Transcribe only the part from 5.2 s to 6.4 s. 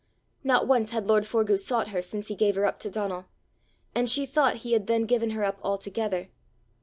her up altogether.